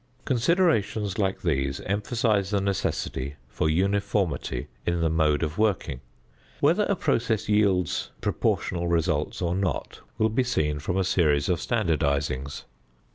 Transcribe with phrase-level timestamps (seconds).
[0.25, 6.01] Considerations like these emphasise the necessity for uniformity in the mode of working.
[6.59, 11.59] Whether a process yields proportional results, or not, will be seen from a series of
[11.59, 12.63] standardisings.